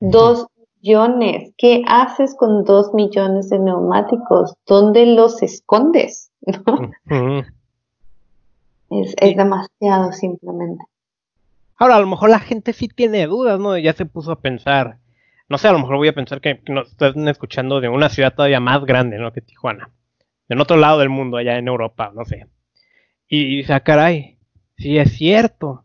[0.00, 0.46] Dos
[0.82, 1.54] millones.
[1.56, 4.54] ¿Qué haces con dos millones de neumáticos?
[4.66, 6.30] ¿Dónde los escondes?
[8.90, 10.84] es, es demasiado simplemente.
[11.78, 13.76] Ahora, a lo mejor la gente sí tiene dudas, ¿no?
[13.78, 14.98] Ya se puso a pensar.
[15.48, 18.34] No sé, a lo mejor voy a pensar que nos están escuchando de una ciudad
[18.34, 19.32] todavía más grande, ¿no?
[19.32, 19.90] Que Tijuana.
[20.48, 22.46] En otro lado del mundo, allá en Europa, no sé.
[23.26, 24.38] Y dice, ah, caray,
[24.82, 25.84] sí es cierto.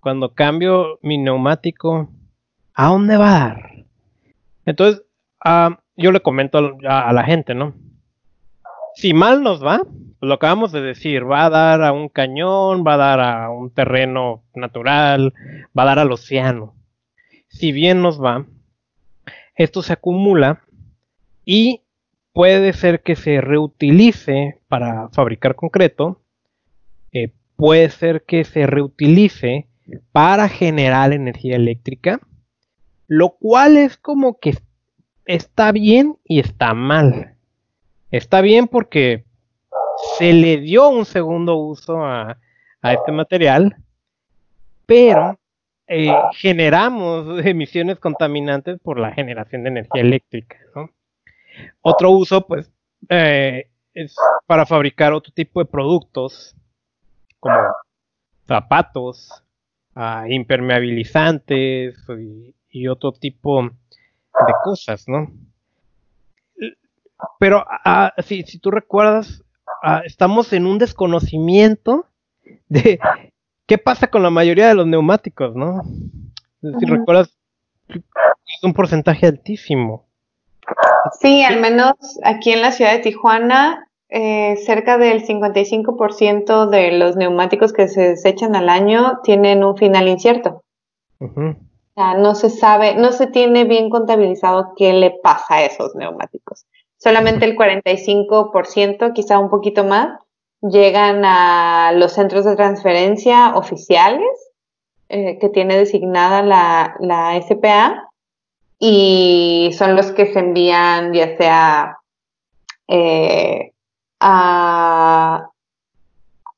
[0.00, 2.08] Cuando cambio mi neumático,
[2.74, 3.84] ¿a dónde va a dar?
[4.64, 5.02] Entonces,
[5.44, 7.74] ah, yo le comento a la gente, ¿no?
[8.94, 9.82] Si mal nos va,
[10.20, 13.70] lo acabamos de decir, va a dar a un cañón, va a dar a un
[13.70, 15.34] terreno natural,
[15.76, 16.74] va a dar al océano.
[17.48, 18.46] Si bien nos va,
[19.56, 20.62] esto se acumula
[21.44, 21.82] y
[22.32, 26.20] puede ser que se reutilice para fabricar concreto,
[27.12, 29.66] eh, puede ser que se reutilice
[30.12, 32.20] para generar energía eléctrica,
[33.08, 34.58] lo cual es como que
[35.24, 37.34] está bien y está mal.
[38.10, 39.24] Está bien porque
[40.18, 42.38] se le dio un segundo uso a,
[42.82, 43.76] este material,
[44.86, 45.40] pero
[45.88, 50.56] eh, generamos emisiones contaminantes por la generación de energía eléctrica.
[51.80, 52.70] Otro uso, pues,
[53.08, 54.14] eh, es
[54.46, 56.54] para fabricar otro tipo de productos,
[57.48, 57.74] como
[58.46, 59.44] zapatos,
[59.94, 61.96] ah, impermeabilizantes
[62.70, 65.30] y, otro tipo de cosas, ¿no?
[67.38, 69.42] Pero ah, si, si tú recuerdas,
[69.82, 72.06] Ah, estamos en un desconocimiento
[72.68, 72.98] de
[73.66, 75.82] qué pasa con la mayoría de los neumáticos, ¿no?
[76.60, 77.36] Si recuerdas,
[77.88, 80.08] es un porcentaje altísimo.
[81.20, 81.92] Sí, al menos
[82.24, 88.00] aquí en la ciudad de Tijuana, eh, cerca del 55% de los neumáticos que se
[88.00, 90.62] desechan al año tienen un final incierto.
[91.20, 91.28] O
[91.94, 96.66] sea, no se sabe, no se tiene bien contabilizado qué le pasa a esos neumáticos
[96.98, 100.18] solamente el 45%, quizá un poquito más,
[100.60, 104.26] llegan a los centros de transferencia oficiales
[105.08, 108.10] eh, que tiene designada la, la, SPA
[108.78, 111.98] y son los que se envían ya sea
[112.88, 113.72] eh,
[114.20, 115.48] a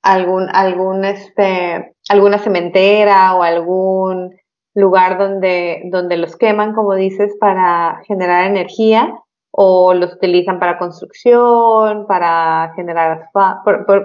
[0.02, 4.36] algún, algún este, alguna cementera o algún
[4.74, 9.12] lugar donde, donde los queman, como dices, para generar energía
[9.50, 13.30] o los utilizan para construcción, para generar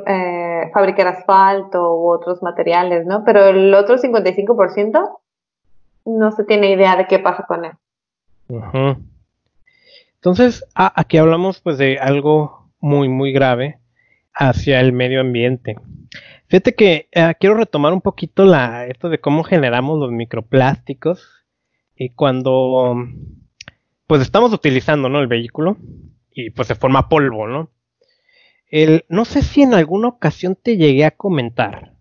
[0.08, 3.24] eh, fabricar asfalto u otros materiales, ¿no?
[3.24, 5.20] Pero el otro 55%
[6.06, 7.74] no se tiene idea de qué pasa con él.
[10.16, 13.80] Entonces, aquí hablamos pues de algo muy, muy grave
[14.34, 15.78] hacia el medio ambiente.
[16.48, 21.46] Fíjate que eh, quiero retomar un poquito la, esto de cómo generamos los microplásticos
[21.96, 22.96] y cuando
[24.06, 25.22] pues estamos utilizando, ¿no?
[25.22, 25.78] El vehículo
[26.30, 27.70] y pues se forma polvo, ¿no?
[28.70, 31.94] El, no sé si en alguna ocasión te llegué a comentar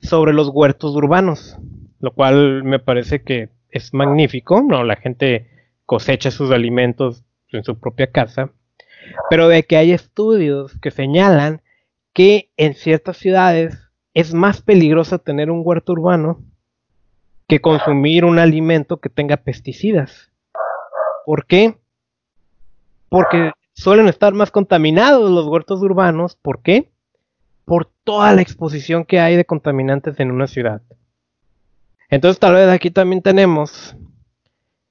[0.00, 1.58] sobre los huertos urbanos,
[1.98, 4.84] lo cual me parece que es magnífico, ¿no?
[4.84, 5.48] La gente
[5.86, 8.52] cosecha sus alimentos en su propia casa,
[9.30, 11.62] pero de que hay estudios que señalan
[12.12, 13.78] que en ciertas ciudades
[14.14, 16.42] es más peligroso tener un huerto urbano
[17.46, 20.30] que consumir un alimento que tenga pesticidas.
[21.24, 21.78] ¿Por qué?
[23.08, 26.36] Porque suelen estar más contaminados los huertos urbanos.
[26.36, 26.90] ¿Por qué?
[27.64, 30.82] Por toda la exposición que hay de contaminantes en una ciudad.
[32.10, 33.96] Entonces tal vez aquí también tenemos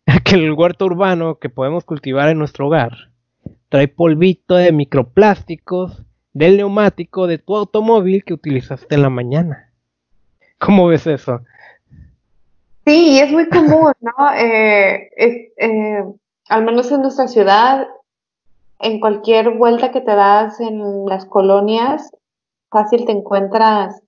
[0.24, 3.12] que el huerto urbano que podemos cultivar en nuestro hogar
[3.70, 6.04] trae polvito de microplásticos
[6.34, 9.72] del neumático de tu automóvil que utilizaste en la mañana.
[10.60, 11.42] ¿Cómo ves eso?
[12.86, 14.14] Sí, es muy común, ¿no?
[14.38, 15.10] Eh,
[15.58, 16.04] eh,
[16.48, 17.88] al menos en nuestra ciudad,
[18.80, 22.12] en cualquier vuelta que te das en las colonias,
[22.70, 24.02] fácil te encuentras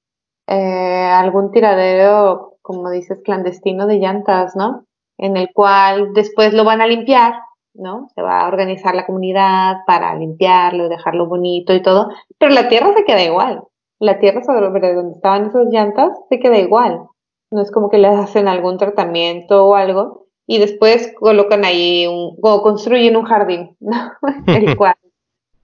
[0.47, 4.85] eh, algún tiradero, como dices, clandestino de llantas, ¿no?
[5.17, 7.33] En el cual después lo van a limpiar,
[7.79, 8.07] ¿no?
[8.13, 12.93] Se va a organizar la comunidad para limpiarlo, dejarlo bonito y todo, pero la tierra
[12.95, 13.63] se queda igual.
[13.99, 17.03] La tierra sobre donde estaban esas llantas se queda igual.
[17.51, 22.37] No es como que le hacen algún tratamiento o algo y después colocan ahí un,
[22.41, 24.11] o construyen un jardín, ¿no?
[24.47, 24.95] el cual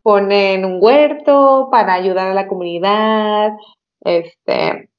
[0.04, 3.54] ponen un huerto para ayudar a la comunidad,
[4.02, 4.90] este,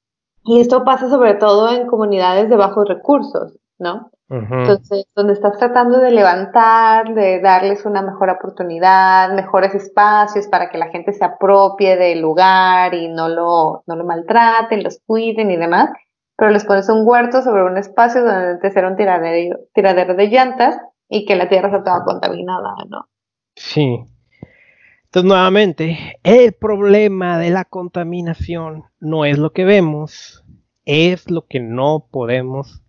[0.43, 4.11] y esto pasa sobre todo en comunidades de bajos recursos, ¿no?
[4.29, 10.77] Entonces, donde estás tratando de levantar, de darles una mejor oportunidad, mejores espacios para que
[10.77, 15.55] la gente se apropie del lugar y no lo, no lo maltraten, los cuiden y
[15.55, 15.91] demás,
[16.35, 20.27] pero les pones un huerto sobre un espacio donde te será un tiradero, tiradero de
[20.27, 23.07] llantas y que la tierra está toda contaminada, ¿no?
[23.55, 24.03] Sí.
[25.05, 30.43] Entonces, nuevamente, el problema de la contaminación no es lo que vemos,
[30.83, 32.83] es lo que no podemos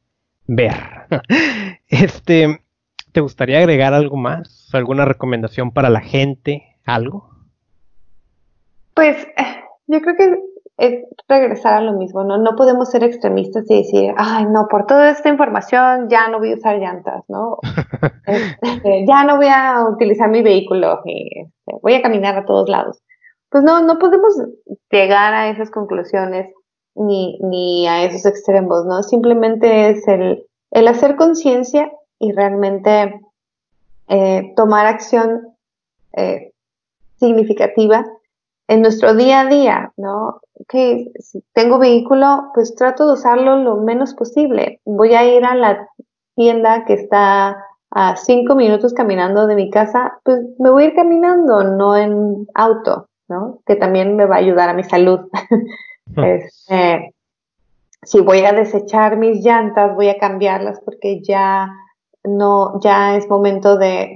[0.48, 0.74] ver.
[1.90, 2.60] Este,
[3.12, 4.68] ¿te gustaría agregar algo más?
[4.74, 6.76] ¿Alguna recomendación para la gente?
[6.84, 7.30] ¿Algo?
[8.92, 9.16] Pues
[9.86, 10.38] yo creo que
[10.76, 12.36] es regresar a lo mismo, ¿no?
[12.36, 16.52] No podemos ser extremistas y decir, ay, no, por toda esta información ya no voy
[16.52, 17.58] a usar llantas, ¿no?
[18.26, 22.68] Este, ya no voy a utilizar mi vehículo, y, este, voy a caminar a todos
[22.68, 23.02] lados.
[23.48, 24.34] Pues no, no podemos
[24.90, 26.52] llegar a esas conclusiones
[26.94, 29.02] ni, ni a esos extremos, ¿no?
[29.02, 33.20] Simplemente es el, el hacer conciencia y realmente
[34.08, 35.54] eh, tomar acción
[36.12, 36.52] eh,
[37.16, 38.04] significativa
[38.68, 40.40] en nuestro día a día, ¿no?
[40.68, 44.80] Que si tengo vehículo, pues trato de usarlo lo menos posible.
[44.84, 45.88] Voy a ir a la
[46.34, 50.94] tienda que está a cinco minutos caminando de mi casa, pues me voy a ir
[50.94, 53.60] caminando, no en auto, ¿no?
[53.66, 55.20] Que también me va a ayudar a mi salud.
[56.16, 57.14] este,
[58.02, 61.68] si voy a desechar mis llantas, voy a cambiarlas porque ya
[62.24, 64.12] no, ya es momento de,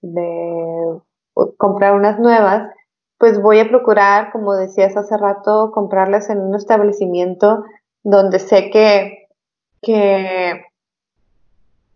[0.00, 1.00] de,
[1.56, 2.70] comprar unas nuevas
[3.18, 7.64] pues voy a procurar, como decías hace rato, comprarlas en un establecimiento
[8.02, 9.28] donde sé que,
[9.80, 10.62] que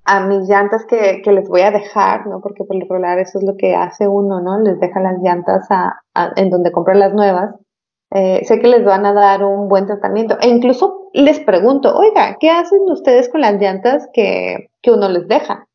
[0.05, 2.40] a mis llantas que, que, les voy a dejar, ¿no?
[2.40, 4.59] Porque por lo regular eso es lo que hace uno, ¿no?
[4.61, 6.01] Les deja las llantas a,
[6.36, 7.55] en donde compra las nuevas.
[8.11, 10.38] Eh, sé que les van a dar un buen tratamiento.
[10.40, 15.28] E incluso les pregunto, oiga, ¿qué hacen ustedes con las llantas que, que uno les
[15.28, 15.66] deja?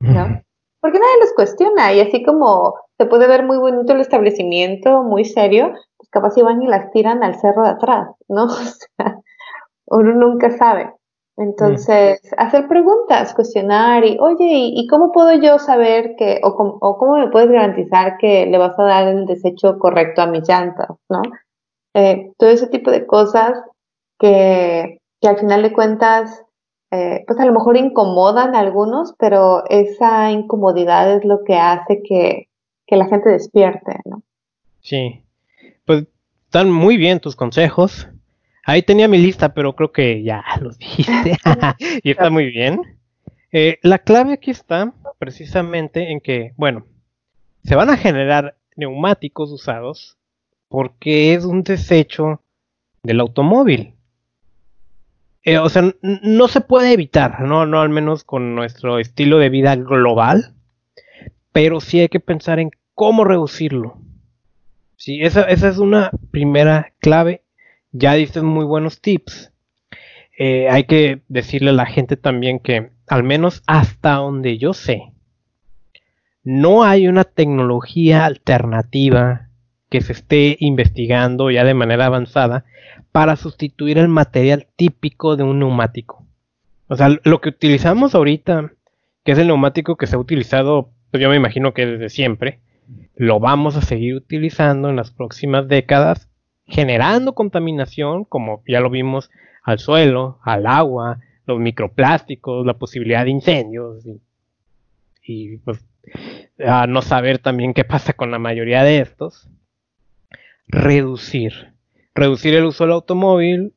[0.00, 0.40] ¿No?
[0.80, 5.24] Porque nadie los cuestiona y así como se puede ver muy bonito el establecimiento, muy
[5.24, 8.44] serio, pues capaz si van y las tiran al cerro de atrás, ¿no?
[8.46, 9.20] O sea,
[9.86, 10.92] uno nunca sabe.
[11.38, 17.16] Entonces, hacer preguntas, cuestionar y, oye, ¿y, cómo puedo yo saber que, o, o, cómo
[17.16, 21.22] me puedes garantizar que le vas a dar el desecho correcto a mis llantas, ¿no?
[21.94, 23.52] Eh, todo ese tipo de cosas
[24.18, 26.44] que, que al final de cuentas
[26.90, 32.02] eh, pues a lo mejor incomodan a algunos, pero esa incomodidad es lo que hace
[32.02, 32.48] que,
[32.96, 34.22] la gente despierte, ¿no?
[34.80, 35.22] Sí,
[35.84, 36.06] pues
[36.46, 38.08] están muy bien tus consejos.
[38.68, 41.38] Ahí tenía mi lista, pero creo que ya los dijiste
[42.02, 42.98] y está muy bien.
[43.50, 46.84] Eh, la clave aquí está precisamente en que, bueno,
[47.64, 50.18] se van a generar neumáticos usados
[50.68, 52.42] porque es un desecho
[53.02, 53.94] del automóvil.
[55.44, 57.64] Eh, o sea, no se puede evitar, ¿no?
[57.64, 60.52] No al menos con nuestro estilo de vida global,
[61.52, 63.96] pero sí hay que pensar en cómo reducirlo.
[64.96, 67.44] Sí, esa, es una primera clave.
[67.92, 69.52] Ya dices muy buenos tips.
[70.38, 75.12] Eh, hay que decirle a la gente también que, al menos hasta donde yo sé,
[76.44, 79.48] no hay una tecnología alternativa
[79.90, 82.64] que se esté investigando ya de manera avanzada
[83.12, 86.26] para sustituir el material típico de un neumático.
[86.88, 88.72] O sea, lo que utilizamos ahorita,
[89.24, 92.60] que es el neumático que se ha utilizado, pues yo me imagino que desde siempre,
[93.16, 96.27] lo vamos a seguir utilizando en las próximas décadas,
[96.68, 99.30] generando contaminación, como ya lo vimos,
[99.62, 104.04] al suelo, al agua, los microplásticos, la posibilidad de incendios
[105.22, 105.84] y, pues
[106.64, 109.48] a no saber también qué pasa con la mayoría de estos.
[110.66, 111.72] Reducir
[112.18, 113.74] reducir el uso del automóvil,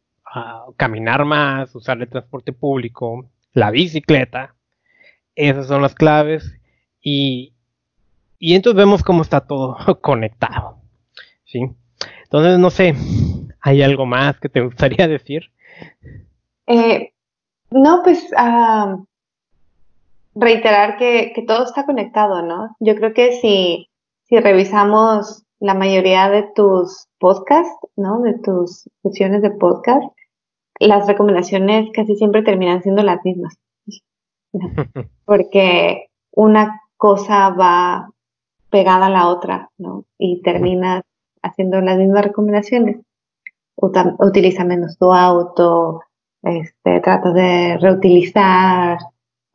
[0.75, 4.55] caminar más, usar el transporte público, la bicicleta.
[5.35, 6.53] Esas son las claves.
[7.01, 7.53] Y,
[8.39, 10.79] y entonces vemos cómo está todo conectado.
[11.45, 11.69] ¿sí?
[12.32, 12.95] Entonces, no sé,
[13.59, 15.51] ¿hay algo más que te gustaría decir?
[16.65, 17.11] Eh,
[17.71, 18.97] No, pues ah,
[20.34, 22.77] reiterar que, todo está conectado, ¿no?
[22.79, 23.89] Yo creo que si,
[24.29, 28.21] si revisamos la mayoría de tus podcasts, ¿no?
[28.21, 30.05] De tus sesiones de podcast,
[30.79, 33.57] las recomendaciones casi siempre terminan siendo las mismas.
[35.25, 38.09] Porque una cosa va
[38.69, 40.05] pegada a la otra, ¿no?
[40.17, 41.03] Y terminas
[41.43, 42.97] haciendo las mismas recomendaciones.
[44.19, 46.01] Utiliza menos tu auto,
[46.43, 48.97] este, trata de reutilizar,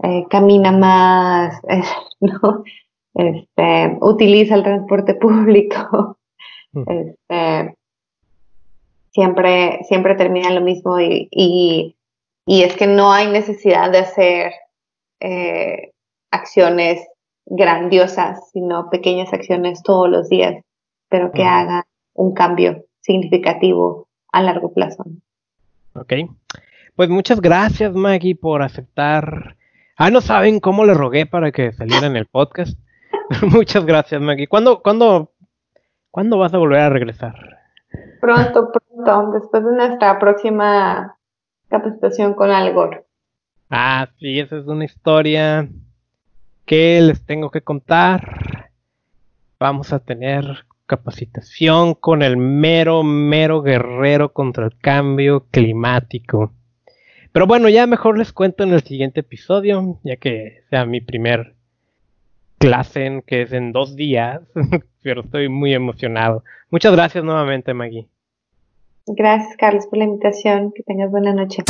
[0.03, 1.61] eh, camina más,
[2.21, 2.65] ¿no?
[3.15, 6.19] Este, utiliza el transporte público.
[6.73, 6.83] Mm.
[6.87, 7.77] Este,
[9.17, 14.53] siempre, siempre termina lo mismo y, y, es que no hay necesidad de hacer
[15.21, 15.93] eh,
[16.31, 17.01] acciones
[17.47, 20.63] grandiosas, sino pequeñas acciones todos los días,
[21.09, 21.85] pero que hagan
[22.15, 25.05] un cambio significativo a largo plazo.
[25.95, 26.13] Ok.
[26.95, 29.57] Pues muchas gracias, Maggie, por aceptar.
[29.97, 32.79] Ah, no saben cómo le rogué para que saliera en el podcast.
[33.43, 34.47] muchas gracias, Maggie.
[34.47, 35.33] ¿Cuándo, cuándo,
[36.17, 37.35] ¿Cuándo vas a volver a regresar?
[38.23, 41.15] Pronto, pronto, después de nuestra próxima
[41.69, 43.05] capacitación con Algor.
[43.69, 45.69] Ah, sí, esa es una historia
[46.65, 48.71] que les tengo que contar.
[49.61, 56.53] Vamos a tener capacitación con el mero, mero guerrero contra el cambio climático.
[57.33, 61.55] Pero bueno, ya mejor les cuento en el siguiente episodio, ya que sea mi primer
[62.59, 64.41] clase, que es en dos días,
[65.03, 66.45] pero estoy muy emocionado.
[66.71, 68.07] Muchas gracias nuevamente, Maggie.
[69.07, 70.73] Gracias, Carlos, por la invitación.
[70.73, 71.63] Que tengas buena noche.